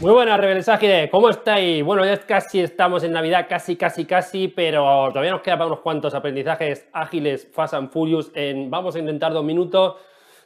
[0.00, 1.82] Muy buenas, Rebeldes Ágiles, ¿cómo estáis?
[1.82, 5.80] Bueno, ya casi estamos en Navidad, casi, casi, casi, pero todavía nos queda para unos
[5.80, 8.30] cuantos aprendizajes ágiles, fast and furious.
[8.32, 9.96] En, vamos a intentar dos minutos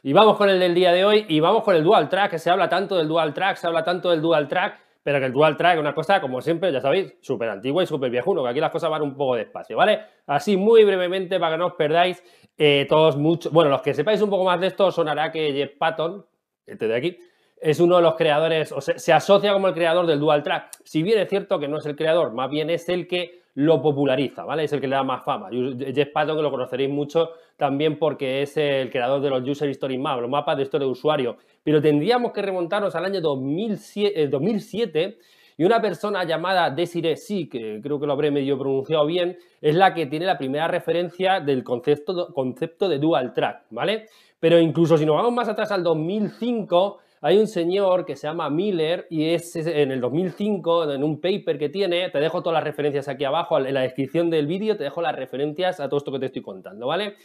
[0.01, 2.39] y vamos con el del día de hoy y vamos con el dual track, que
[2.39, 5.33] se habla tanto del dual track, se habla tanto del dual track, pero que el
[5.33, 8.49] dual track es una cosa, como siempre, ya sabéis, súper antigua y súper viejuno, que
[8.49, 9.99] aquí las cosas van un poco despacio, ¿vale?
[10.25, 12.23] Así muy brevemente, para que no os perdáis,
[12.57, 15.77] eh, todos muchos, bueno, los que sepáis un poco más de esto, sonará que Jeff
[15.77, 16.25] Patton,
[16.65, 17.19] este de aquí,
[17.63, 20.79] es uno de los creadores, o sea, se asocia como el creador del dual track.
[20.83, 23.81] Si bien es cierto que no es el creador, más bien es el que lo
[23.81, 24.63] populariza, ¿vale?
[24.63, 25.49] Es el que le da más fama.
[25.49, 29.97] Jeff Patton, que lo conoceréis mucho también porque es el creador de los User Story
[29.97, 31.37] Maps, los mapas de historia de usuario.
[31.63, 35.17] Pero tendríamos que remontarnos al año 2007, 2007 eh,
[35.57, 39.75] y una persona llamada Desiree Sí, que creo que lo habré medio pronunciado bien, es
[39.75, 44.07] la que tiene la primera referencia del concepto, concepto de dual track, ¿vale?
[44.39, 48.49] Pero incluso si nos vamos más atrás al 2005, hay un señor que se llama
[48.49, 52.65] Miller y es en el 2005, en un paper que tiene, te dejo todas las
[52.65, 56.11] referencias aquí abajo, en la descripción del vídeo te dejo las referencias a todo esto
[56.11, 57.15] que te estoy contando, ¿vale?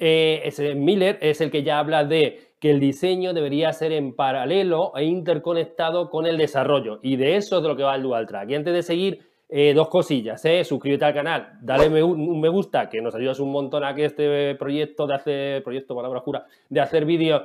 [0.00, 4.16] Eh, ese Miller es el que ya habla de que el diseño debería ser en
[4.16, 6.98] paralelo e interconectado con el desarrollo.
[7.02, 8.50] Y de eso es de lo que va el Dual Track.
[8.50, 10.64] Y antes de seguir, eh, dos cosillas, ¿eh?
[10.64, 14.56] suscríbete al canal, dale un me gusta, que nos ayudas un montón a que este
[14.56, 17.42] proyecto de hacer, proyecto, palabra jura, de hacer vídeos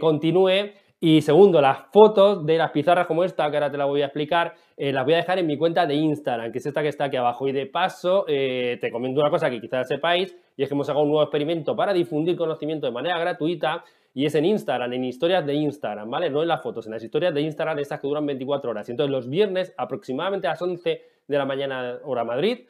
[0.00, 0.70] continúe.
[1.04, 4.04] Y segundo, las fotos de las pizarras como esta, que ahora te la voy a
[4.04, 6.86] explicar, eh, las voy a dejar en mi cuenta de Instagram, que es esta que
[6.86, 7.48] está aquí abajo.
[7.48, 10.86] Y de paso, eh, te comento una cosa que quizás sepáis, y es que hemos
[10.86, 13.82] sacado un nuevo experimento para difundir conocimiento de manera gratuita,
[14.14, 16.30] y es en Instagram, en historias de Instagram, ¿vale?
[16.30, 18.88] No en las fotos, en las historias de Instagram, estas que duran 24 horas.
[18.88, 22.60] Y entonces los viernes, aproximadamente a las 11 de la mañana, hora Madrid,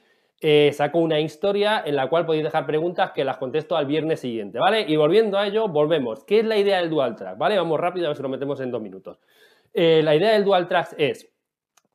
[0.45, 4.21] eh, saco una historia en la cual podéis dejar preguntas que las contesto al viernes
[4.21, 4.81] siguiente, ¿vale?
[4.81, 6.25] Y volviendo a ello, volvemos.
[6.25, 7.39] ¿Qué es la idea del dual track?
[7.39, 7.57] ¿Vale?
[7.57, 9.21] Vamos rápido a ver si lo metemos en dos minutos.
[9.73, 11.33] Eh, la idea del dual track es,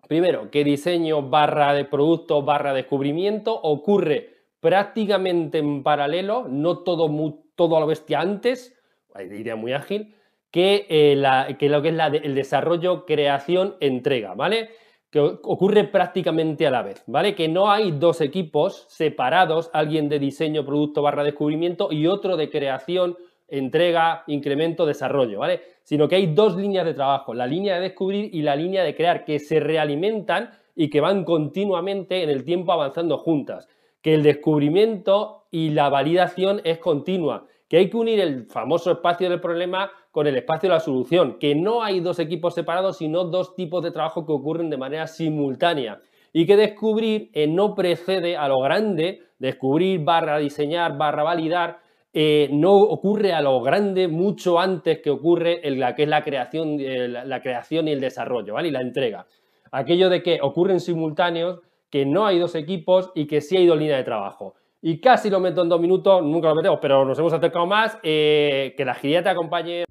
[0.08, 7.10] primero, que diseño barra de producto barra descubrimiento ocurre prácticamente en paralelo, no todo,
[7.56, 8.80] todo a lo bestia antes,
[9.20, 10.16] idea muy ágil,
[10.54, 14.70] eh, que lo que es el desarrollo, creación, entrega, ¿vale?
[15.10, 17.34] Que ocurre prácticamente a la vez, ¿vale?
[17.34, 22.50] Que no hay dos equipos separados, alguien de diseño, producto barra descubrimiento y otro de
[22.50, 25.62] creación, entrega, incremento, desarrollo, ¿vale?
[25.84, 28.96] Sino que hay dos líneas de trabajo, la línea de descubrir y la línea de
[28.96, 33.68] crear, que se realimentan y que van continuamente en el tiempo avanzando juntas.
[34.02, 39.30] Que el descubrimiento y la validación es continua, que hay que unir el famoso espacio
[39.30, 43.26] del problema con el espacio de la solución, que no hay dos equipos separados, sino
[43.26, 46.00] dos tipos de trabajo que ocurren de manera simultánea
[46.34, 51.80] y que descubrir eh, no precede a lo grande, descubrir barra diseñar barra validar,
[52.14, 56.24] eh, no ocurre a lo grande mucho antes que ocurre en la que es la
[56.24, 58.70] creación, eh, la, creación y el desarrollo, ¿vale?
[58.70, 59.28] Y la entrega.
[59.72, 61.60] Aquello de que ocurren simultáneos,
[61.92, 64.56] que no hay dos equipos y que sí hay dos líneas de trabajo.
[64.82, 67.98] Y casi lo meto en dos minutos, nunca lo metemos, pero nos hemos acercado más.
[68.02, 69.87] que la agilidad te acompañe.